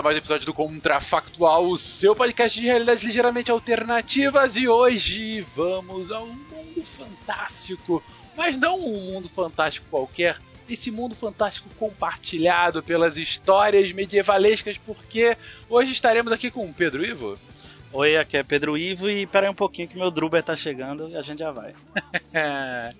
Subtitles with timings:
[0.00, 4.56] A mais um episódio do Contrafactual, o seu podcast de realidades ligeiramente alternativas.
[4.56, 8.02] E hoje vamos a um mundo fantástico,
[8.34, 10.38] mas não um mundo fantástico qualquer.
[10.66, 15.36] Esse mundo fantástico compartilhado pelas histórias medievalescas, porque
[15.68, 17.38] hoje estaremos aqui com o Pedro Ivo.
[17.92, 21.16] Oi, aqui é Pedro Ivo e peraí um pouquinho que meu Druber tá chegando e
[21.16, 21.74] a gente já vai.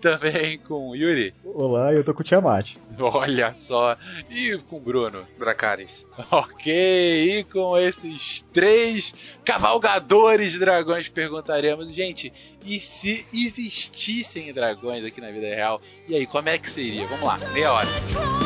[0.00, 1.34] Também com o Yuri.
[1.44, 2.76] Olá, eu tô com o Tiamat.
[2.96, 3.96] Olha só.
[4.30, 5.26] E com o Bruno.
[5.38, 6.06] Dracarys.
[6.30, 9.14] Ok, e com esses três
[9.44, 12.32] cavalgadores de dragões perguntaremos, gente,
[12.64, 15.80] e se existissem dragões aqui na vida real?
[16.08, 17.06] E aí, como é que seria?
[17.06, 18.45] Vamos lá, meia hora.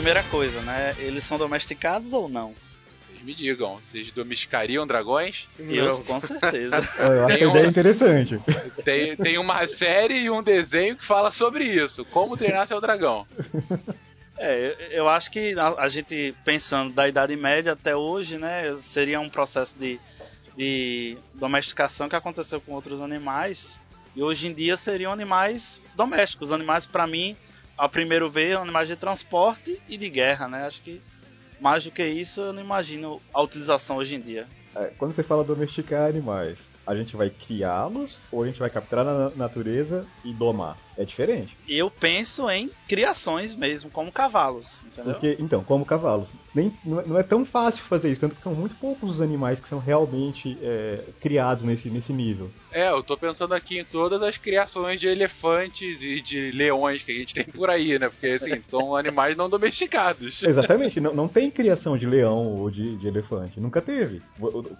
[0.00, 0.94] Primeira coisa, né?
[0.98, 2.54] Eles são domesticados ou não?
[2.98, 5.46] Vocês me digam, vocês domesticariam dragões?
[5.58, 6.76] Eu, com certeza.
[6.98, 8.40] Eu acho Tem ideia uma- interessante.
[8.82, 12.02] Tem, tem uma série e um desenho que fala sobre isso.
[12.06, 13.26] Como treinar seu dragão.
[14.38, 18.74] É, eu- eu acho que a, a gente pensando da Idade Média até hoje, né,
[18.80, 20.00] seria um processo de,
[20.56, 23.78] de domesticação que aconteceu com outros animais
[24.16, 26.52] e hoje em dia seriam animais domésticos.
[26.52, 27.36] Animais, para mim,
[27.80, 30.66] ao primeiro ver, animais de transporte e de guerra, né?
[30.66, 31.00] Acho que
[31.58, 34.46] mais do que isso, eu não imagino a utilização hoje em dia.
[34.76, 39.04] É, quando você fala domesticar animais, a gente vai criá-los ou a gente vai capturar
[39.04, 40.78] na na natureza e domar?
[40.96, 41.56] É diferente.
[41.66, 45.12] E eu penso em criações mesmo, como cavalos, entendeu?
[45.12, 48.42] Porque, então, como cavalos, nem, não é- não é tão fácil fazer isso, tanto que
[48.42, 52.50] são muito poucos os animais que são realmente é, criados nesse, nesse nível.
[52.70, 57.12] É, eu tô pensando aqui em todas as criações de elefantes e de leões que
[57.12, 58.08] a gente tem por aí, né?
[58.10, 60.42] Porque, assim, são animais não domesticados.
[60.42, 64.22] Exatamente, não, não tem criação de leão ou de, de elefante, nunca teve.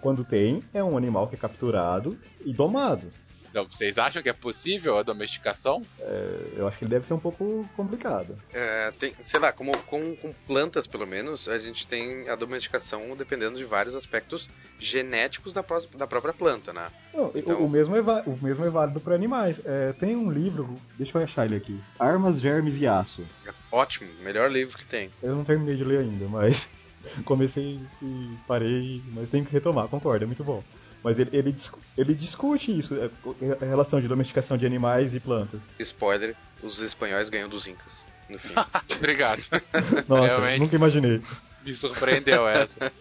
[0.01, 2.00] Quando tem, é um animal que é capturado
[2.45, 3.07] e domado.
[3.49, 5.81] Então, vocês acham que é possível a domesticação?
[5.99, 8.37] É, eu acho que ele deve ser um pouco complicado.
[8.53, 13.13] É, tem, sei lá, como com, com plantas, pelo menos, a gente tem a domesticação
[13.13, 14.49] dependendo de vários aspectos
[14.79, 16.89] genéticos da, pró- da própria planta, né?
[17.13, 19.59] Não, o- Então- o, mesmo é, o mesmo é válido para animais.
[19.65, 23.25] É, tem um livro, deixa eu achar ele aqui: Armas, Germes e Aço.
[23.69, 25.11] Ótimo, melhor livro que tem.
[25.21, 26.69] Eu não terminei de ler ainda, mas
[27.25, 30.63] comecei e parei, mas tenho que retomar, concordo, é muito bom.
[31.03, 31.55] Mas ele, ele,
[31.97, 33.09] ele discute isso, é,
[33.61, 35.59] a relação de domesticação de animais e plantas.
[35.79, 38.53] Spoiler, os espanhóis ganham dos incas, no fim.
[38.97, 39.41] Obrigado.
[40.07, 40.59] Nossa, Realmente.
[40.59, 41.21] nunca imaginei.
[41.63, 42.91] Me surpreendeu essa.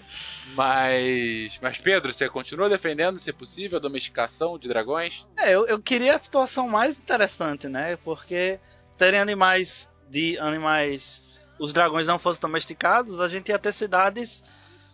[0.54, 1.58] Mas.
[1.62, 5.26] Mas, Pedro, você continua defendendo, se possível, a domesticação de dragões?
[5.38, 7.96] É, eu, eu queria a situação mais interessante, né?
[7.96, 8.60] Porque
[8.98, 11.22] terem animais de animais.
[11.60, 14.42] Os dragões não fossem domesticados, a gente ia ter cidades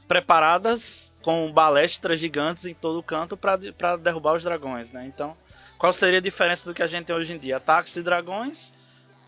[0.08, 5.06] preparadas com balestras gigantes em todo canto para derrubar os dragões, né?
[5.06, 5.36] Então,
[5.78, 7.58] qual seria a diferença do que a gente tem hoje em dia?
[7.58, 8.74] Ataques de dragões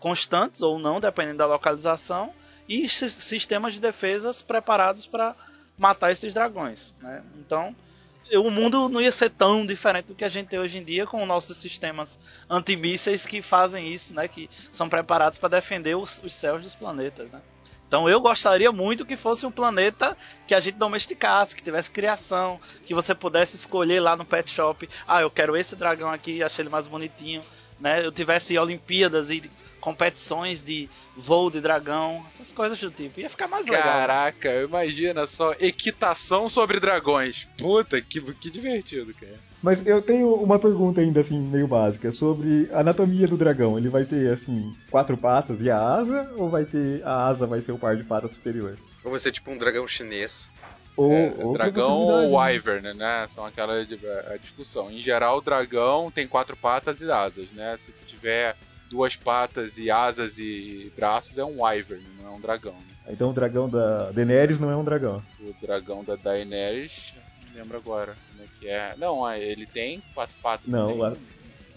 [0.01, 2.33] constantes ou não, dependendo da localização,
[2.67, 5.33] e sistemas de defesas preparados para
[5.77, 6.93] matar esses dragões.
[7.01, 7.23] Né?
[7.37, 7.73] Então,
[8.37, 11.05] o mundo não ia ser tão diferente do que a gente tem hoje em dia
[11.05, 14.27] com nossos sistemas antimísseis que fazem isso, né?
[14.27, 17.31] que são preparados para defender os, os céus dos planetas.
[17.31, 17.41] Né?
[17.87, 20.15] Então eu gostaria muito que fosse um planeta
[20.45, 24.87] que a gente domesticasse, que tivesse criação, que você pudesse escolher lá no pet shop,
[25.07, 27.41] ah, eu quero esse dragão aqui, achei ele mais bonitinho,
[27.79, 28.05] né?
[28.05, 29.49] Eu tivesse Olimpíadas e
[29.79, 33.19] competições de voo de dragão, essas coisas do tipo.
[33.19, 33.83] Ia ficar mais legal.
[33.83, 37.47] Caraca, imagina só, equitação sobre dragões.
[37.57, 39.39] Puta, que, que divertido, cara.
[39.61, 43.77] Mas eu tenho uma pergunta ainda assim, meio básica, sobre a anatomia do dragão.
[43.77, 47.03] Ele vai ter, assim, quatro patas e a asa, ou vai ter.
[47.05, 48.77] a asa vai ser o par de patas superior?
[49.03, 50.49] Ou vai ser tipo um dragão chinês.
[50.95, 53.27] Ou, É, ou dragão ou wyvern, né?
[53.33, 54.91] São aquela a discussão.
[54.91, 57.77] Em geral, o dragão tem quatro patas e asas, né?
[57.77, 58.55] Se tiver
[58.89, 62.73] duas patas e asas e braços, é um wyvern, não é um dragão.
[62.81, 62.93] Né?
[63.09, 65.23] Então o dragão da Daenerys não é um dragão.
[65.39, 68.95] O dragão da Daenerys, não lembro agora como é que é.
[68.97, 70.69] Não, ah, ele tem quatro patas.
[70.69, 71.03] Não, tem.
[71.05, 71.17] a-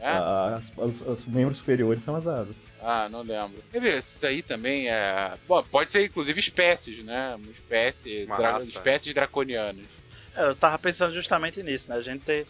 [0.01, 0.09] É?
[0.09, 2.61] a- as- os, os membros superiores são as asas.
[2.81, 3.63] Ah, não lembro.
[3.71, 5.39] Quer ver, isso aí também é.
[5.47, 7.37] Bom, pode ser inclusive espécies, né?
[7.37, 8.25] Uma espécie.
[8.25, 9.87] Uma dra- espécies draconianas.
[10.35, 11.97] É, eu tava pensando justamente nisso, né?
[11.97, 12.47] A gente ter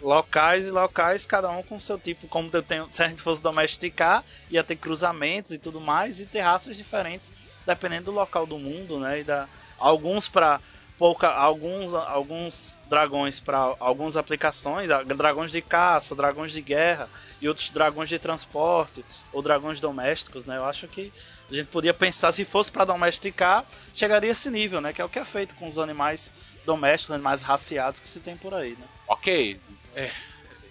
[0.00, 2.28] locais e locais, cada um com seu tipo.
[2.28, 6.26] Como eu tenho, se a gente fosse domesticar, ia ter cruzamentos e tudo mais, e
[6.26, 7.32] ter raças diferentes,
[7.66, 9.20] dependendo do local do mundo, né?
[9.20, 9.48] E da,
[9.78, 10.60] alguns para
[11.00, 17.08] pouca, alguns, alguns dragões para algumas aplicações, ah, dragões de caça, dragões de guerra
[17.40, 20.58] e outros dragões de transporte ou dragões domésticos, né?
[20.58, 21.10] Eu acho que
[21.50, 23.64] a gente podia pensar se fosse para domesticar,
[23.94, 24.92] chegaria a esse nível, né?
[24.92, 26.30] Que é o que é feito com os animais
[26.66, 28.86] domésticos, animais raciados que se tem por aí, né?
[29.08, 29.58] Ok.
[29.94, 30.10] É,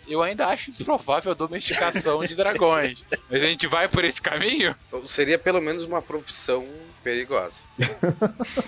[0.10, 3.04] eu ainda acho improvável a domesticação de dragões.
[3.30, 4.76] Mas a gente vai por esse caminho?
[5.06, 6.68] Seria pelo menos uma profissão
[7.04, 7.62] perigosa.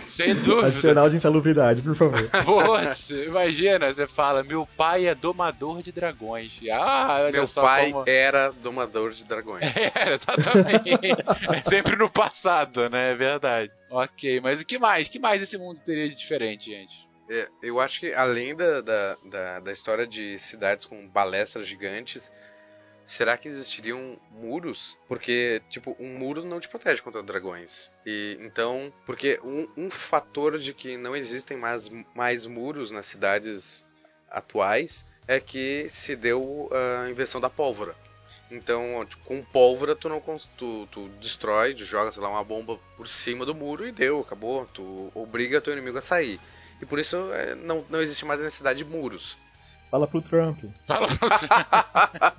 [0.08, 0.68] Sem dúvida.
[0.68, 2.30] Adicional de insalubridade, por favor.
[2.46, 6.60] Putz, imagina, você fala, meu pai é domador de dragões.
[6.72, 8.08] Ah, olha Meu só pai como...
[8.08, 9.62] era domador de dragões.
[9.82, 10.92] É, exatamente.
[10.92, 13.12] é sempre no passado, né?
[13.12, 13.72] É verdade.
[13.90, 15.08] Ok, mas o que mais?
[15.08, 17.11] O que mais esse mundo teria de diferente, gente?
[17.34, 22.30] É, eu acho que além da, da, da, da história de cidades com balestras gigantes,
[23.08, 24.98] será que existiriam muros?
[25.08, 27.90] Porque, tipo, um muro não te protege contra dragões.
[28.06, 33.86] E então, porque um, um fator de que não existem mais, mais muros nas cidades
[34.30, 37.96] atuais é que se deu a invenção da pólvora.
[38.50, 40.22] Então, com pólvora tu não
[40.58, 44.20] tu, tu destrói, tu joga, sei lá, uma bomba por cima do muro e deu,
[44.20, 44.66] acabou.
[44.66, 46.38] Tu obriga teu inimigo a sair.
[46.82, 49.38] E por isso é, não, não existe mais a necessidade de muros.
[49.90, 50.64] Fala pro Trump.
[50.88, 51.08] Fala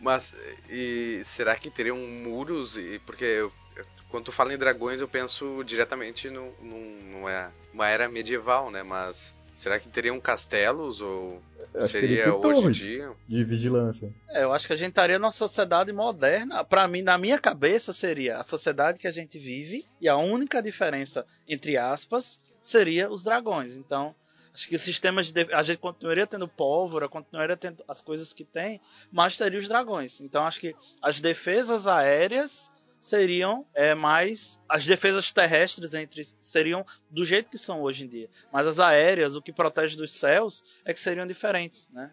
[0.00, 0.34] Mas
[0.68, 2.76] e será que teriam muros?
[2.76, 7.52] E, porque eu- eu- quando tu fala em dragões eu penso diretamente no, num- numa
[7.72, 8.82] uma era medieval, né?
[8.82, 11.42] Mas será que teriam castelos ou
[11.74, 13.12] acho seria hoje em dia?
[13.26, 14.12] de vigilância.
[14.28, 16.62] É, eu acho que a gente estaria numa sociedade moderna.
[16.62, 20.62] Pra mim, na minha cabeça, seria a sociedade que a gente vive e a única
[20.62, 23.72] diferença, entre aspas, seria os dragões.
[23.72, 24.14] Então,
[24.52, 28.44] acho que os sistemas de a gente continuaria tendo pólvora, continuaria tendo as coisas que
[28.44, 28.80] tem,
[29.10, 30.20] mas teria os dragões.
[30.20, 37.24] Então, acho que as defesas aéreas seriam é, mais as defesas terrestres entre seriam do
[37.24, 40.92] jeito que são hoje em dia, mas as aéreas, o que protege dos céus, é
[40.92, 42.10] que seriam diferentes, né?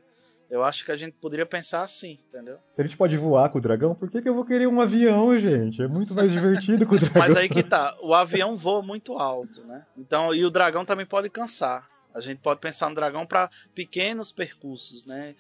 [0.50, 2.60] Eu acho que a gente poderia pensar assim, entendeu?
[2.70, 4.80] Se a gente pode voar com o dragão, por que, que eu vou querer um
[4.80, 5.82] avião, gente?
[5.82, 7.22] É muito mais divertido com o dragão.
[7.22, 9.86] Mas aí que tá, o avião voa muito alto, né?
[9.98, 11.88] Então, e o dragão também pode cansar.
[12.14, 15.36] A gente pode pensar no dragão para pequenos percursos, né?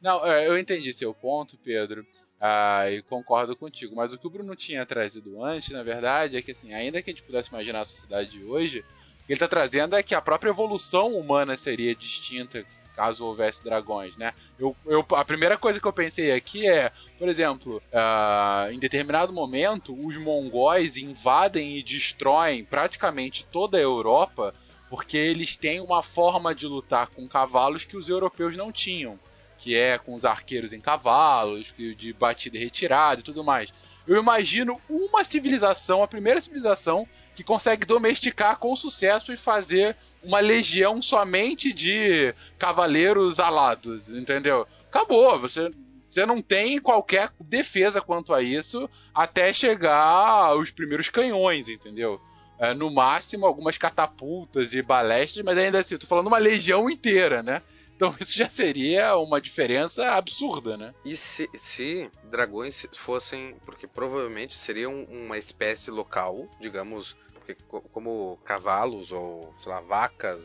[0.00, 2.04] Não, é, eu entendi seu ponto, Pedro.
[2.40, 3.94] Ah, e concordo contigo.
[3.94, 7.10] Mas o que o Bruno tinha trazido antes, na verdade, é que assim, ainda que
[7.10, 10.14] a gente pudesse imaginar a sociedade de hoje, o que ele está trazendo é que
[10.14, 12.64] a própria evolução humana seria distinta
[13.00, 14.34] caso houvesse dragões, né?
[14.58, 19.32] Eu, eu- a primeira coisa que eu pensei aqui é, por exemplo, ah, em determinado
[19.32, 24.54] momento, os mongóis invadem e destroem praticamente toda a Europa
[24.90, 29.18] porque eles têm uma forma de lutar com cavalos que os europeus não tinham
[29.56, 33.70] que é com os arqueiros em cavalos, de batida e retirada e tudo mais.
[34.06, 40.40] eu imagino uma civilização, a primeira civilização, que consegue domesticar com sucesso e fazer uma
[40.40, 44.66] legião somente de cavaleiros alados, entendeu?
[44.88, 45.70] Acabou, você
[46.10, 52.20] você não tem qualquer defesa quanto a isso até chegar aos primeiros canhões, entendeu?
[52.58, 57.42] É, no máximo, algumas catapultas e balestas, mas ainda assim, tô falando uma legião inteira,
[57.42, 57.62] né?
[57.94, 60.92] Então isso já seria uma diferença absurda, né?
[61.04, 63.54] E se, se dragões fossem.
[63.64, 67.16] Porque provavelmente seriam uma espécie local, digamos,
[67.54, 70.42] porque co- como cavalos ou, sei lá, vacas,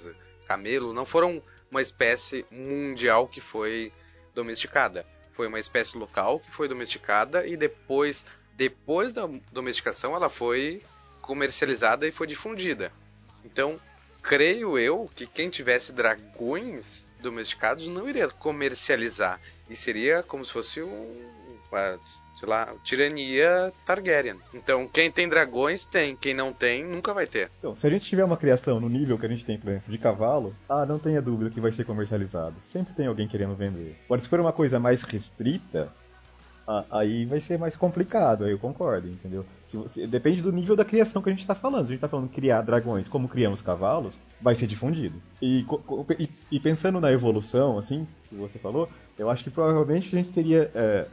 [0.48, 3.92] camelo, não foram uma espécie mundial que foi
[4.34, 5.06] domesticada.
[5.34, 10.82] Foi uma espécie local que foi domesticada e depois, depois da domesticação, ela foi
[11.22, 12.92] comercializada e foi difundida.
[13.44, 13.80] Então,
[14.22, 20.82] creio eu que quem tivesse dragões domesticados não iria comercializar e seria como se fosse
[20.82, 21.58] um,
[22.36, 24.36] sei lá, tirania Targaryen.
[24.54, 27.50] Então, quem tem dragões tem, quem não tem nunca vai ter.
[27.60, 29.92] Então, se a gente tiver uma criação no nível que a gente tem, por exemplo,
[29.92, 32.56] de cavalo, ah, não tenha dúvida que vai ser comercializado.
[32.62, 33.96] Sempre tem alguém querendo vender.
[34.06, 35.92] Agora, se for uma coisa mais restrita,
[36.68, 39.46] ah, aí vai ser mais complicado, aí eu concordo, entendeu?
[39.68, 41.82] Se você- depende do nível da criação que a gente está falando.
[41.82, 45.22] Se a gente está falando criar dragões como criamos cavalos, vai ser difundido.
[45.42, 45.64] E,
[46.20, 50.34] e- e pensando na evolução, assim, que você falou, eu acho que provavelmente a gente
[50.34, 50.70] teria.
[50.74, 51.06] é,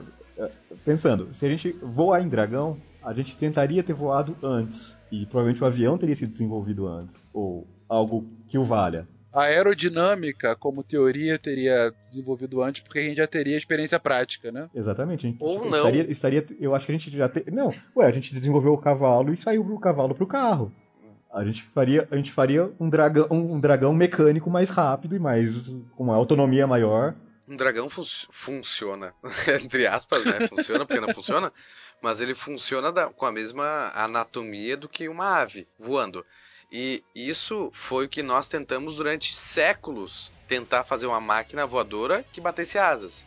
[0.85, 4.97] pensando, se a gente voar em dragão, a gente tentaria ter voado antes.
[5.11, 7.17] E provavelmente o avião teria sido desenvolvido antes.
[7.33, 9.07] Ou algo que o valha.
[9.33, 14.69] A aerodinâmica, como teoria, teria desenvolvido antes, porque a gente já teria experiência prática, né?
[14.75, 15.27] Exatamente.
[15.27, 15.77] A gente Ou não.
[15.79, 18.79] estaria, estaria- eu acho que a gente já te, não, ué, a gente desenvolveu o
[18.79, 20.71] cavalo e saiu o cavalo pro carro.
[21.33, 25.67] A gente faria, a gente faria um dragão, um dragão mecânico mais rápido e mais
[25.97, 27.15] com uma autonomia maior.
[27.53, 29.15] Um dragão fun- funciona,
[29.63, 30.49] entre aspas, né?
[30.49, 31.53] Funciona porque não funciona,
[32.01, 36.25] mas ele funciona da- com a mesma anatomia do que uma ave voando.
[36.71, 42.41] E isso foi o que nós tentamos durante séculos tentar fazer uma máquina voadora que
[42.41, 43.27] batesse asas.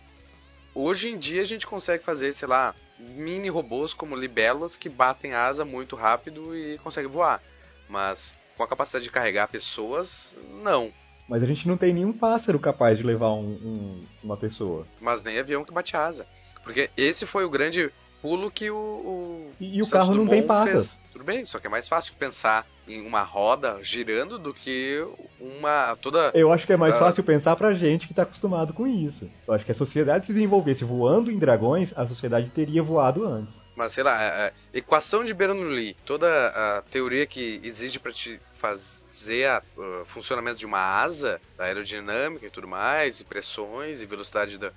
[0.74, 5.34] Hoje em dia a gente consegue fazer, sei lá, mini robôs como libelos que batem
[5.36, 7.41] asa muito rápido e conseguem voar.
[7.88, 10.91] Mas com a capacidade de carregar pessoas, não.
[11.27, 14.86] Mas a gente não tem nenhum pássaro capaz de levar um- um- uma pessoa.
[15.01, 16.27] mas nem avião que bate asa.
[16.63, 17.91] Porque esse foi o grande
[18.25, 18.75] pulo que o.
[18.75, 21.00] o E, e o carro não tem Dumont patas.
[21.12, 25.03] Tudo bem, só que é mais fácil pensar em uma roda girando do que
[25.39, 25.96] uma.
[26.01, 26.32] toda.
[26.34, 27.00] Eu acho que é mais Ah.
[27.00, 29.29] fácil pensar pra gente que tá acostumado com isso.
[29.48, 33.62] Eu acho que a sociedade se desenvolvesse voando em dragões, a sociedade teria voado antes.
[33.75, 38.39] Mas sei lá, a, a equação de Bernoulli, toda a teoria que exige para te
[38.58, 44.58] fazer o funcionamento de uma asa, da aerodinâmica e tudo mais, e pressões e velocidade
[44.58, 44.72] da-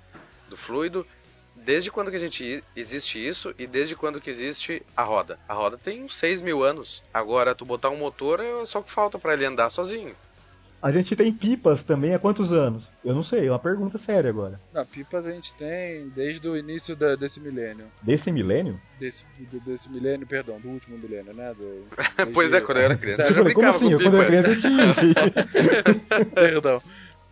[0.49, 1.05] do fluido,
[1.65, 5.37] desde quando que a gente existe isso e desde quando que existe a roda?
[5.47, 7.01] A roda tem uns 6 mil anos.
[7.13, 10.15] Agora, tu botar um motor é só o que falta para ele andar sozinho.
[10.81, 12.89] A gente tem pipas também há quantos anos?
[13.03, 14.61] Eu não sei, é uma pergunta séria agora.
[14.71, 17.91] Na pipas a gente tem desde o início da- desse milênio.
[18.01, 18.79] Desse milênio?
[18.97, 19.25] Desse,
[19.65, 21.53] desse milênio, perdão, do último milênio, né?
[21.53, 21.85] Do,
[22.33, 23.97] pois é, quando eu era criança eu Eu já falei, como brincava assim?
[23.97, 26.25] quando eu era criança eu tinha esse.
[26.33, 26.81] Perdão.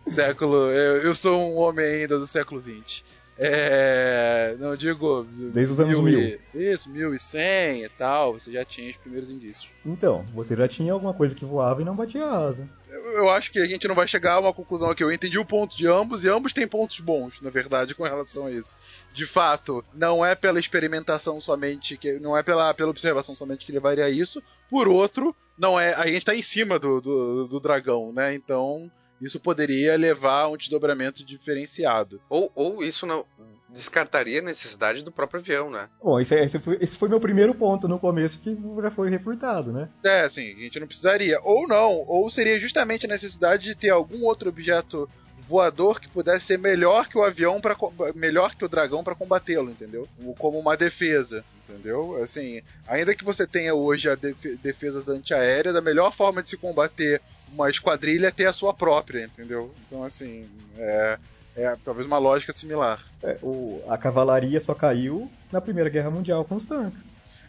[0.06, 0.70] Século.
[0.70, 3.02] Eu, eu sou um homem ainda do século XX.
[3.38, 4.56] É.
[4.58, 5.24] Não digo.
[5.52, 8.34] Desde os anos e- Isso, 1100 e tal.
[8.34, 9.68] Você já tinha os primeiros indícios.
[9.86, 12.68] Então, você já tinha alguma coisa que voava e não batia asa.
[12.90, 15.02] Eu, eu acho que a gente não vai chegar a uma conclusão aqui.
[15.04, 18.46] Eu entendi o ponto de ambos e ambos têm pontos bons, na verdade, com relação
[18.46, 18.76] a isso.
[19.12, 23.72] De fato, não é pela experimentação somente, que não é pela, pela observação somente que
[23.72, 24.42] levaria a isso.
[24.70, 25.94] Por outro, não é.
[25.94, 28.34] A gente tá em cima do, do, do dragão, né?
[28.34, 28.90] Então.
[29.20, 32.20] Isso poderia levar a um desdobramento diferenciado.
[32.28, 33.24] Ou, ou isso não
[33.68, 35.88] descartaria a necessidade do próprio avião, né?
[36.02, 39.72] Bom, esse, esse, foi, esse foi meu primeiro ponto no começo que já foi refutado,
[39.72, 39.88] né?
[40.02, 41.38] É, assim, a gente não precisaria.
[41.42, 45.08] Ou não, ou seria justamente a necessidade de ter algum outro objeto
[45.46, 47.74] voador que pudesse ser melhor que o avião para
[48.14, 50.06] melhor que o dragão para combatê-lo, entendeu?
[50.38, 52.22] Como uma defesa, entendeu?
[52.22, 56.56] Assim, ainda que você tenha hoje a defe defesas antiaéreas, a melhor forma de se
[56.56, 59.74] combater uma esquadrilha ter a sua própria, entendeu?
[59.86, 61.18] Então, assim, é,
[61.56, 63.02] é talvez uma lógica similar.
[63.22, 67.02] É, o, a cavalaria só caiu na Primeira Guerra Mundial com os tanques.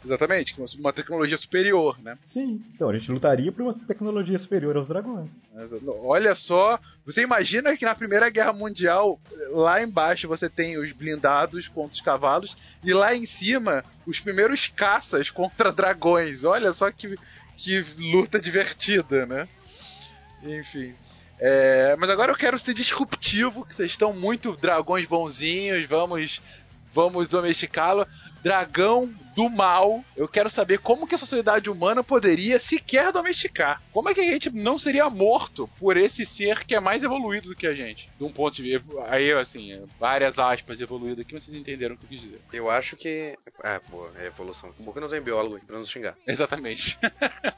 [0.03, 2.17] Exatamente, com uma tecnologia superior, né?
[2.23, 5.29] Sim, então a gente lutaria por uma tecnologia superior aos dragões.
[6.03, 9.19] Olha só, você imagina que na Primeira Guerra Mundial,
[9.51, 14.67] lá embaixo você tem os blindados contra os cavalos, e lá em cima, os primeiros
[14.67, 16.45] caças contra dragões.
[16.45, 17.17] Olha só que,
[17.57, 19.49] que luta divertida, né?
[20.43, 20.93] Enfim.
[21.39, 26.41] É, mas agora eu quero ser disruptivo, que vocês estão muito dragões bonzinhos, vamos,
[26.93, 28.05] vamos domesticá-lo.
[28.43, 30.03] Dragão do mal.
[30.17, 33.81] Eu quero saber como que a sociedade humana poderia sequer domesticar.
[33.93, 37.47] Como é que a gente não seria morto por esse ser que é mais evoluído
[37.47, 38.09] do que a gente?
[38.17, 38.85] De um ponto de vista.
[39.07, 42.41] Aí, assim, várias aspas evoluído aqui, vocês entenderam o que eu quis dizer.
[42.51, 43.37] Eu acho que.
[43.63, 44.73] Ah, pô, é evolução.
[44.77, 46.17] Bom que não tem biólogo aqui pra não xingar.
[46.27, 46.99] Exatamente.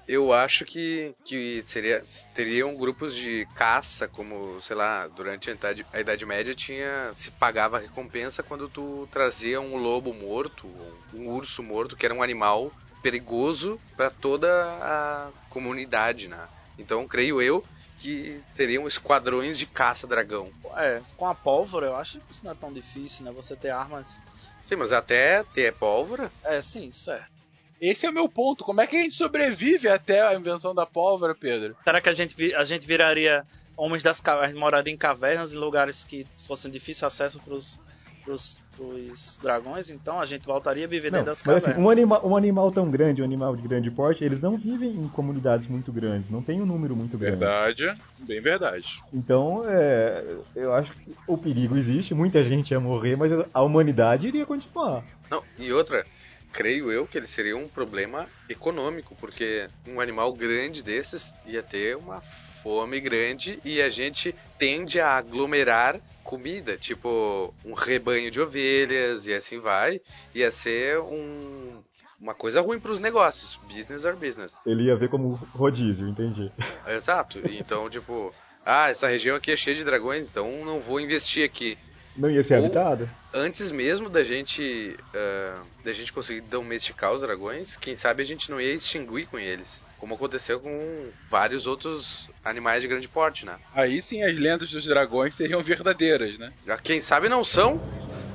[0.07, 5.85] Eu acho que, que seria, teriam grupos de caça, como, sei lá, durante a Idade,
[5.93, 7.11] a Idade Média tinha.
[7.13, 10.67] se pagava recompensa quando tu trazia um lobo morto,
[11.13, 16.47] um urso morto, que era um animal perigoso para toda a comunidade, né?
[16.77, 17.63] Então, creio eu
[17.99, 20.51] que teriam esquadrões de caça-dragão.
[20.77, 23.31] É, com a pólvora eu acho que isso não é tão difícil, né?
[23.31, 24.19] Você ter armas.
[24.63, 26.31] Sim, mas até ter pólvora.
[26.43, 27.43] É, sim, certo.
[27.79, 28.63] Esse é o meu ponto.
[28.63, 31.75] Como é que a gente sobrevive até a invenção da pólvora, Pedro?
[31.83, 35.57] Será que a gente, vi- a gente viraria homens das cavernas, moraria em cavernas, em
[35.57, 37.77] lugares que fossem difícil acesso pros,
[38.23, 39.89] pros, pros dragões?
[39.89, 41.77] Então a gente voltaria a viver Não, dentro das mas cavernas.
[41.77, 44.89] assim, um, anima, um animal tão grande, um animal de grande porte, eles não vivem
[44.89, 47.37] em comunidades muito grandes, não tem um número muito grande.
[47.37, 49.01] Verdade, bem verdade.
[49.13, 50.23] Então, é,
[50.55, 55.03] eu acho que o perigo existe, muita gente ia morrer, mas a humanidade iria continuar.
[55.29, 56.05] Não, e outra,
[56.51, 61.95] creio eu que ele seria um problema econômico, porque um animal grande desses ia ter
[61.95, 62.21] uma
[62.63, 69.33] fome grande e a gente tende a aglomerar comida, tipo um rebanho de ovelhas e
[69.33, 70.01] assim vai,
[70.33, 71.81] ia ser um,
[72.19, 74.53] uma coisa ruim para os negócios, business are business.
[74.65, 76.51] Ele ia ver como rodízio, entendi.
[76.87, 77.39] Exato.
[77.49, 78.33] Então, tipo,
[78.65, 81.77] ah, essa região aqui é cheia de dragões, então não vou investir aqui.
[82.15, 83.09] Não ia ser Ou- habitada?
[83.33, 88.51] Antes mesmo da gente ah, da gente conseguir domesticar os dragões, quem sabe a gente
[88.51, 93.57] não ia extinguir com eles, como aconteceu com vários outros animais de grande porte, né?
[93.73, 96.51] Aí sim as lendas dos dragões seriam verdadeiras, né?
[96.65, 97.79] Já quem sabe não são.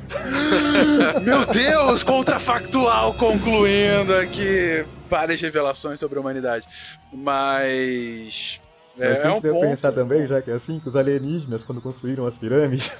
[1.22, 6.66] Meu Deus, contrafactual concluindo aqui várias revelações sobre a humanidade.
[7.12, 8.60] Mas.
[8.98, 9.60] Mas é, tem é um que ponto.
[9.60, 12.92] pensar também, já que é assim, que os alienígenas, quando construíram as pirâmides,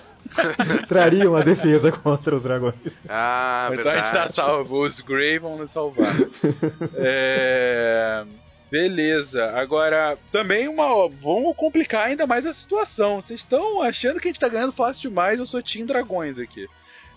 [0.87, 3.01] trariam a defesa contra os dragões.
[3.09, 4.35] Ah, então a gente tá verdade.
[4.35, 6.13] salvo, os Grey vão nos salvar.
[6.95, 8.25] É,
[8.71, 11.09] Beleza, agora também uma.
[11.09, 13.21] Vamos complicar ainda mais a situação.
[13.21, 15.39] Vocês estão achando que a gente tá ganhando fácil demais?
[15.39, 16.67] Eu sou Team Dragões aqui.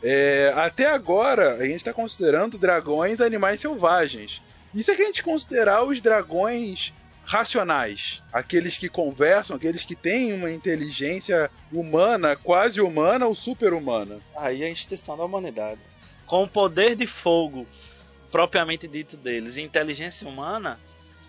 [0.01, 4.41] É, Até agora, a gente tá considerando dragões animais selvagens.
[4.73, 6.93] E se a gente considerar os dragões
[7.29, 14.19] racionais, aqueles que conversam, aqueles que têm uma inteligência humana, quase humana ou super-humana?
[14.35, 15.79] Aí é a extinção da humanidade.
[16.25, 17.67] Com o poder de fogo
[18.31, 20.79] propriamente dito deles e inteligência humana,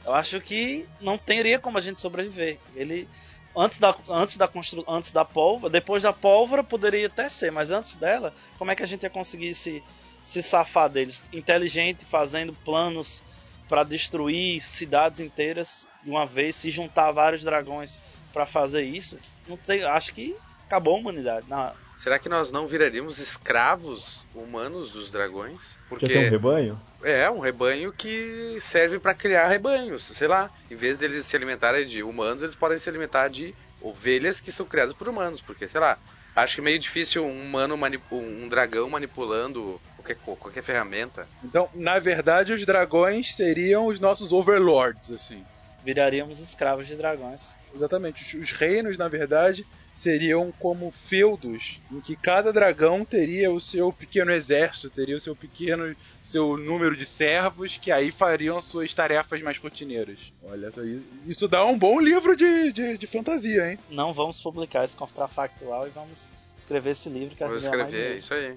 [0.03, 2.59] eu acho que não teria como a gente sobreviver.
[2.75, 3.07] Ele
[3.55, 4.49] antes da antes da
[4.89, 8.83] antes da pólvora, depois da pólvora poderia até ser, mas antes dela, como é que
[8.83, 9.85] a gente ia conseguir se
[10.25, 11.23] se safar deles?
[11.31, 13.23] Inteligente, fazendo planos
[13.71, 18.01] para destruir cidades inteiras de uma vez, se juntar vários dragões
[18.33, 19.17] para fazer isso,
[19.49, 21.47] não tem, acho que acabou a humanidade.
[21.49, 25.79] Não, Será que nós não viraríamos escravos humanos dos dragões?
[25.99, 26.81] Quer ser um Porque rebanho?
[27.05, 30.51] é um rebanho que serve para criar rebanhos, sei lá.
[30.69, 34.67] Em vez deles se alimentarem de humanos, eles podem se alimentar de ovelhas que são
[34.67, 35.97] criadas por humanos, porque sei lá.
[36.35, 37.77] Acho que é meio difícil um humano
[38.13, 41.29] um dragão manipulando qualquer, qualquer ferramenta.
[41.43, 45.45] Então, na verdade, os dragões seriam os nossos overlords, assim.
[45.83, 47.41] viraríamos escravos de dragões.
[47.75, 48.23] Exatamente.
[48.23, 53.93] Os, os reinos, na verdade, seriam como feudos, em que cada dragão teria o seu
[53.93, 59.43] pequeno exército, teria o seu pequeno, seu número de servos, que aí fariam suas tarefas
[59.43, 60.19] mais rotineiras.
[60.43, 63.79] Olha só, isso- isso dá um bom livro de, de, de fantasia, hein?
[63.91, 67.89] Não vamos publicar esse contrafactual e vamos escrever esse livro que Vou vai ganhar mais
[67.93, 68.57] escrever isso aí.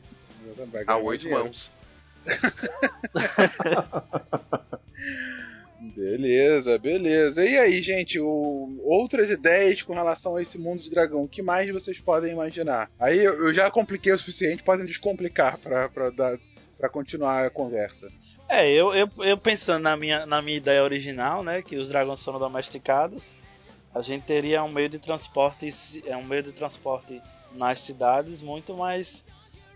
[0.72, 1.72] Vai A oito mãos.
[5.96, 7.44] Beleza, beleza.
[7.46, 11.22] E aí, gente, o- outras ideias com relação a esse mundo de dragão?
[11.22, 12.90] O que mais vocês podem imaginar?
[12.98, 18.10] Aí eu, já compliquei o suficiente, podem descomplicar pra continuar a conversa.
[18.48, 22.24] É, eu, eu, eu pensando na minha, na minha ideia original, né, que os dragões
[22.24, 23.36] foram domesticados,
[23.94, 25.70] a gente teria um meio de transporte,
[26.06, 29.24] é um meio de transporte nas cidades muito mais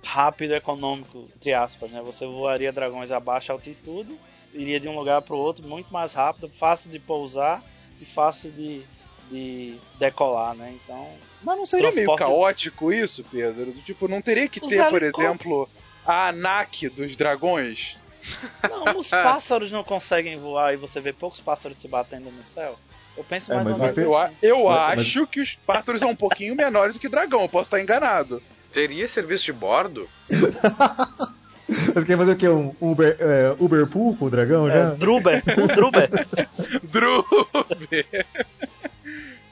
[0.04, 2.02] rápido, econômico, entre aspas, né?
[2.04, 4.18] Você voaria dragões a baixa altitude,
[4.54, 7.64] iria de um lugar para o outro muito mais rápido, fácil de pousar
[8.02, 8.84] e fácil de,
[9.30, 10.76] de decolar, né?
[10.84, 13.72] Então, Mas não seria meio Transporte- caótico isso, Pedro?
[13.72, 15.70] Do Tipo, não teria que Os ter, por exemplo,
[16.06, 17.98] a ANAC dos dragões?
[18.70, 22.78] não, os pássaros não conseguem voar e você vê poucos pássaros se batendo no céu.
[23.16, 24.36] Eu penso É, mais mas ou menos você- Eu, assim.
[24.42, 27.50] eu Mas- mas- acho que os pássaros são um pouquinho menores do que dragão, eu
[27.50, 28.42] posso estar enganado.
[28.72, 30.08] Teria serviço de bordo?
[31.68, 32.48] Você quer fazer o quê?
[32.50, 34.90] Um Uber, é, Uber Pool com o dragão É, já?
[34.92, 36.10] Druber, um Druber.
[36.90, 38.06] Druber!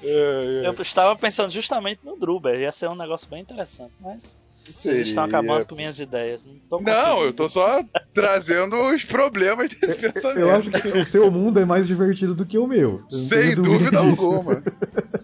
[0.07, 5.07] É, Eu estava pensando justamente no Druber, ia ser um negócio bem interessante, mas vocês
[5.07, 6.45] estão Seria- acabando com minhas ideias.
[6.71, 10.39] Não, Não, eu tô só trazendo os problemas desse pensamento.
[10.39, 13.01] Eu acho que o seu mundo é mais divertido do que o meu.
[13.09, 14.25] Sem dúvida disso.
[14.27, 14.61] alguma.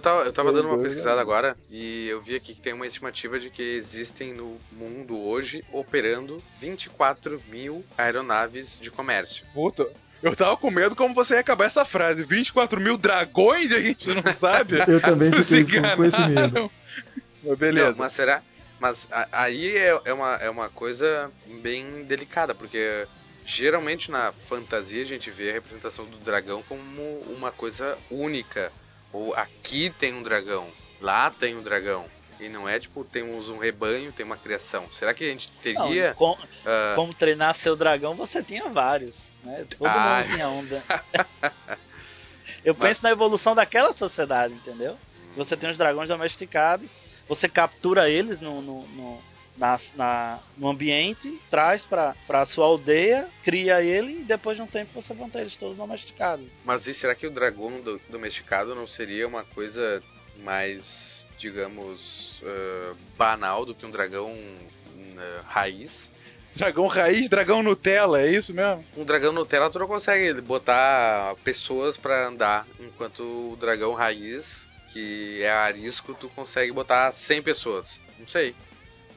[0.00, 2.86] Eu tava, eu tava dando uma pesquisada agora e eu vi aqui que tem uma
[2.86, 9.44] estimativa de que existem no mundo hoje operando 24 mil aeronaves de comércio.
[9.52, 9.86] Puta,
[10.22, 12.22] eu tava com medo como você ia acabar essa frase.
[12.22, 14.78] 24 mil dragões e a gente não sabe?
[14.88, 16.70] Eu também fiquei com, com esse medo.
[17.44, 17.90] Mas beleza.
[17.92, 18.42] Não, mas será?
[18.78, 21.30] Mas a- aí é, é uma, é uma coisa
[21.62, 23.06] bem delicada, porque
[23.44, 28.72] geralmente na fantasia a gente vê a representação do dragão como uma coisa única.
[29.12, 30.70] Ou aqui tem um dragão,
[31.00, 32.06] lá tem um dragão.
[32.38, 34.90] E não é tipo, temos um rebanho, tem uma criação.
[34.90, 36.14] Será que a gente Não, teria.
[36.14, 39.30] com- ah, como treinar seu dragão, você tinha vários.
[39.44, 39.66] Né?
[39.78, 40.22] Todo Ah.
[40.24, 40.62] mundo tinha um.
[40.62, 40.82] né?
[42.64, 44.96] Eu Mas- penso na evolução daquela sociedade, entendeu?
[45.36, 49.22] Você tem os dragões domesticados, você captura eles no, no, no,
[49.60, 54.66] na, na- no ambiente, traz pra, pra sua aldeia, cria ele e depois de um
[54.66, 56.46] tempo você ter eles todos domesticados.
[56.64, 60.02] Mas e será que o dragão do- domesticado não seria uma coisa
[60.42, 64.34] mais, digamos, ah, banal do que um dragão
[65.18, 66.10] ah, raiz?
[66.56, 68.84] Dragão raiz, dragão Nutella, é isso mesmo?
[68.96, 73.20] Um dragão Nutella tu não consegue botar pessoas pra andar, enquanto
[73.52, 78.00] o dragão raiz, que é arisco, tu consegue botar 100 pessoas.
[78.18, 78.54] Não sei.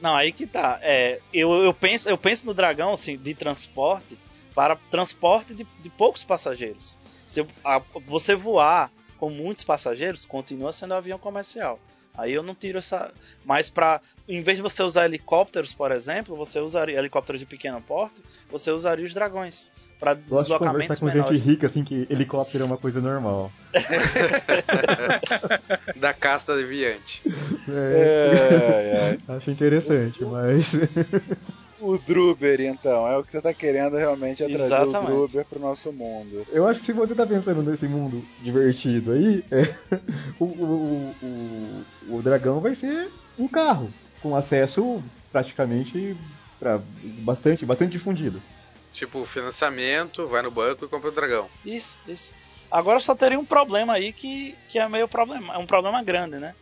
[0.00, 0.78] Não, aí que tá.
[0.82, 4.18] É, eu, eu, penso, eu penso no dragão assim, de transporte
[4.54, 6.96] para transporte de, de poucos passageiros.
[7.26, 11.78] Se eu- a- você voar com muitos passageiros, continua sendo um avião comercial.
[12.16, 13.12] Aí eu não tiro essa.
[13.44, 17.80] Mas para, em vez de você usar helicópteros, por exemplo, você usaria helicópteros de pequeno
[17.80, 19.70] porte, você usaria os dragões
[20.04, 21.30] para Gosto de conversar deslocamentos com menores.
[21.30, 23.50] gente rica, assim, que helicóptero é uma coisa normal.
[25.96, 27.22] Da casta deviante.
[27.68, 29.34] É, É, é.
[29.34, 30.72] Acho interessante, mas.
[31.80, 35.12] O Druber, então, é o que você tá querendo realmente é trazer Exatamente.
[35.12, 36.46] o Druber pro nosso mundo.
[36.50, 39.60] Eu acho que se você tá pensando nesse mundo divertido aí, é,
[40.40, 41.84] o, o, o,
[42.16, 46.16] o dragão vai ser um carro, com acesso praticamente
[46.58, 46.80] pra
[47.22, 48.40] bastante, bastante difundido.
[48.94, 51.50] Tipo, financiamento, vai no banco e compra o dragão.
[51.64, 52.32] Isso, isso.
[52.70, 56.38] Agora só teria um problema aí que, que é meio problema, é um problema grande,
[56.38, 56.54] né?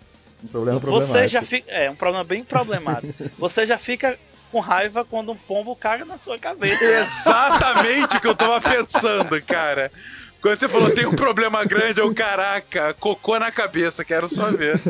[0.42, 1.28] Um problema Você problemático.
[1.30, 1.70] já fica.
[1.70, 3.14] É, um problema bem problemático.
[3.38, 4.18] Você já fica
[4.50, 6.82] com raiva quando um pombo caga na sua cabeça.
[6.84, 9.90] Exatamente o que eu tava pensando, cara.
[10.42, 14.80] Quando você falou tem um problema grande, eu, caraca, cocô na cabeça, quero só ver.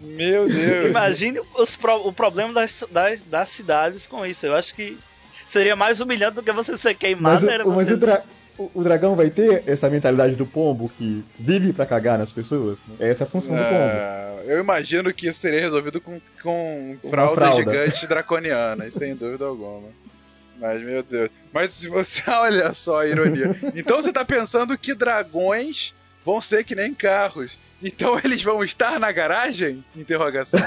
[0.00, 0.86] Meu Deus.
[0.90, 4.44] Imagine os pro- o problema das, das, das cidades com isso.
[4.46, 4.98] Eu acho que
[5.44, 7.46] seria mais humilhante do que você ser Mas, queimado.
[7.46, 7.94] o, era mas você...
[7.94, 8.22] o, dra-
[8.58, 12.78] o- o dragão vai ter essa mentalidade do pombo que vive pra cagar nas pessoas?
[12.98, 13.74] É essa a função do pombo.
[13.74, 17.58] Ah, eu imagino que isso seria resolvido com, com Uma fraldas fralda.
[17.72, 19.88] gigantes draconianas, sem dúvida alguma.
[20.58, 21.28] Mas, meu Deus.
[21.52, 22.22] Mas se você.
[22.30, 23.54] Olha só a ironia.
[23.74, 25.94] Então você tá pensando que dragões
[26.24, 27.58] vão ser que nem carros.
[27.82, 29.84] Então eles vão estar na garagem?
[29.94, 30.58] Interrogação.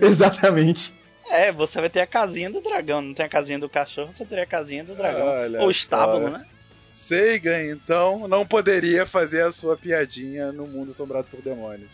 [0.00, 0.94] Exatamente.
[1.36, 3.02] É, você vai ter a casinha do dragão.
[3.02, 5.26] Não tem a casinha do cachorro, você teria a casinha do dragão.
[5.26, 6.38] Olha Ou estábulo, só.
[6.38, 6.46] né?
[6.88, 11.90] Sagan, então, não poderia fazer a sua piadinha no mundo assombrado por demônios.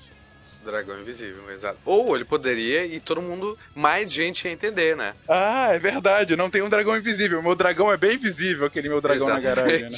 [0.64, 1.78] Dragão invisível, exato.
[1.84, 5.12] Ou ele poderia e todo mundo, mais gente ia entender, né?
[5.28, 7.40] Ah, é verdade, não tem um dragão invisível.
[7.40, 9.88] O meu dragão é bem visível, aquele meu dragão na garagem,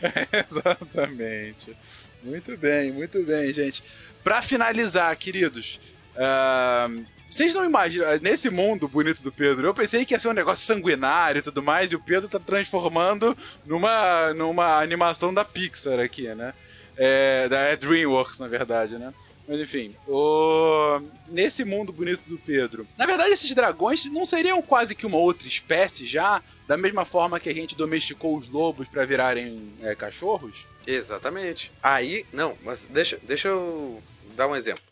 [0.00, 0.28] né?
[0.48, 1.76] Exatamente.
[2.22, 3.82] Muito bem, muito bem, gente.
[4.22, 5.80] Pra finalizar, queridos,
[6.16, 6.88] ah,
[7.32, 10.66] vocês não imaginam, nesse mundo bonito do Pedro, eu pensei que ia ser um negócio
[10.66, 16.28] sanguinário e tudo mais, e o Pedro tá transformando numa, numa animação da Pixar aqui,
[16.34, 16.52] né?
[16.94, 19.14] É, da é DreamWorks, na verdade, né?
[19.48, 21.00] Mas enfim, o...
[21.26, 25.48] nesse mundo bonito do Pedro, na verdade esses dragões não seriam quase que uma outra
[25.48, 30.66] espécie já, da mesma forma que a gente domesticou os lobos pra virarem é, cachorros?
[30.86, 31.72] Exatamente.
[31.82, 34.02] Aí, não, mas deixa, deixa eu
[34.36, 34.91] dar um exemplo.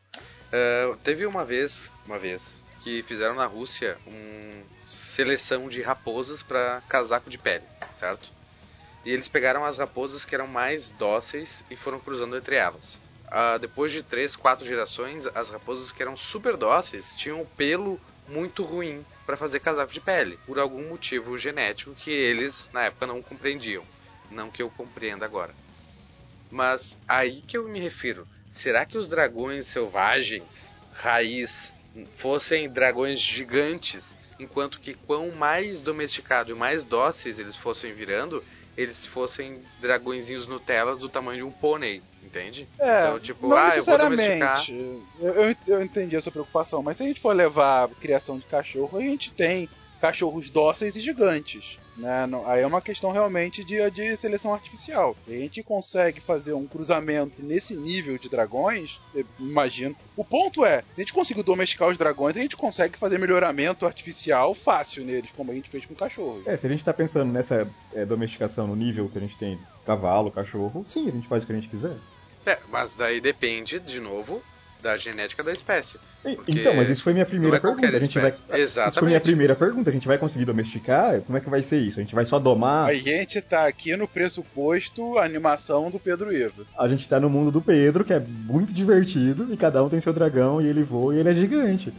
[0.52, 6.82] Ah, teve uma vez, uma vez, que fizeram na Rússia uma seleção de raposas para
[6.88, 7.66] casaco de pele,
[7.98, 8.32] certo?
[9.04, 13.00] E eles pegaram as raposas que eram mais dóceis e foram cruzando entre elas.
[13.30, 18.62] Ah, depois de três, quatro gerações, as raposas que eram super dóceis tinham pelo muito
[18.62, 23.22] ruim para fazer casaco de pele, por algum motivo genético que eles na época não
[23.22, 23.84] compreendiam.
[24.28, 25.54] Não que eu compreenda agora.
[26.50, 28.26] Mas aí que eu me refiro.
[28.50, 31.72] Será que os dragões selvagens, raiz,
[32.14, 38.42] fossem dragões gigantes enquanto que quão mais domesticado e mais dóceis eles fossem virando,
[38.76, 42.66] eles fossem dragõezinhos Nutellas do tamanho de um pônei, entende?
[42.78, 44.64] É, então, tipo, não ah, eu vou domesticar.
[45.20, 48.46] eu, eu entendi a sua preocupação, mas se a gente for levar a criação de
[48.46, 49.68] cachorro, a gente tem
[50.00, 51.78] cachorros dóceis e gigantes.
[52.00, 52.26] Né?
[52.26, 55.14] Não- Aí é uma questão realmente de, de seleção artificial.
[55.28, 59.94] A gente consegue fazer um cruzamento nesse nível de dragões, eu imagino.
[60.16, 63.86] O ponto é, se a gente conseguir domesticar os dragões, a gente consegue fazer melhoramento
[63.86, 66.46] artificial fácil neles, como a gente fez com cachorros.
[66.46, 69.58] É, se a gente tá pensando nessa é, domesticação no nível que a gente tem
[69.84, 71.96] cavalo, cachorro, sim, a gente faz o que a gente quiser.
[72.46, 74.42] É, mas daí depende, de novo,
[74.80, 75.98] da genética da espécie.
[76.22, 77.96] Porque Então, mas isso foi minha primeira é pergunta.
[77.96, 78.30] A gente vai...
[78.30, 78.62] espécie.
[78.62, 79.22] Isso foi minha Exatamente.
[79.22, 79.90] primeira pergunta.
[79.90, 81.20] A gente vai conseguir domesticar?
[81.22, 81.98] Como é que vai ser isso?
[81.98, 82.88] A gente vai só domar?
[82.88, 86.66] A gente tá aqui no pressuposto animação do Pedro Ivo.
[86.78, 90.00] A gente tá no mundo do Pedro, que é muito divertido, e cada um tem
[90.00, 91.92] seu dragão, e ele voa e ele é gigante.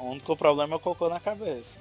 [0.00, 1.78] O único problema é o cocô na cabeça.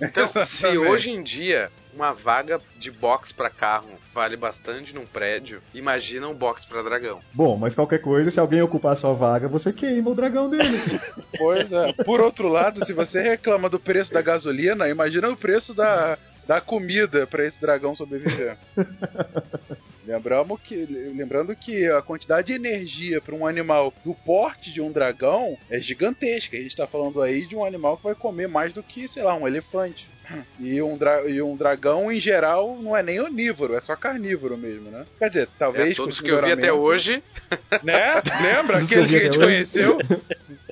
[0.00, 5.60] Então, se hoje em dia uma vaga de box pra carro vale bastante num prédio,
[5.74, 7.20] imagina um box pra dragão.
[7.32, 10.78] Bom, mas qualquer coisa, se alguém ocupar a sua vaga, você queima o dragão dele.
[11.38, 11.92] Pois é.
[12.04, 16.18] Por outro lado, se você reclama do preço da gasolina, imagina o preço da,
[16.50, 18.56] da comida para esse dragão sobreviver.
[20.04, 20.74] Lembramos que,
[21.14, 25.78] lembrando que a quantidade de energia para um animal do porte de um dragão é
[25.78, 26.56] gigantesca.
[26.56, 29.22] A gente está falando aí de um animal que vai comer mais do que, sei
[29.22, 30.10] lá, um elefante.
[30.58, 34.56] E um, dra- e um dragão, em geral, não é nem onívoro, é só carnívoro
[34.58, 35.04] mesmo, né?
[35.18, 35.92] Quer dizer, talvez.
[35.92, 37.22] É, todos que eu vi até hoje,
[37.84, 38.14] né?
[38.42, 38.78] Lembra?
[38.78, 39.98] Aqueles que a gente conheceu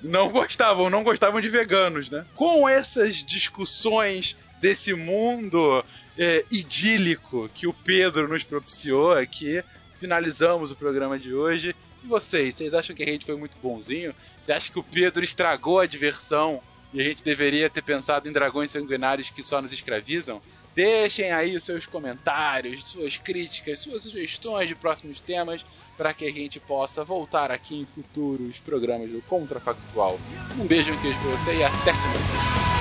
[0.02, 2.24] não gostavam, não gostavam de veganos, né?
[2.34, 5.84] Com essas discussões desse mundo
[6.16, 9.62] é, idílico que o Pedro nos propiciou aqui,
[9.98, 11.74] finalizamos o programa de hoje.
[12.02, 14.14] E vocês, vocês acham que a gente foi muito bonzinho?
[14.40, 18.32] Você acha que o Pedro estragou a diversão e a gente deveria ter pensado em
[18.32, 20.40] dragões sanguinários que só nos escravizam?
[20.74, 25.66] Deixem aí os seus comentários, suas críticas, suas sugestões de próximos temas
[25.96, 30.20] para que a gente possa voltar aqui em futuros programas do Contrafactual.
[30.56, 32.78] Um beijo, um queijo pra você e até semana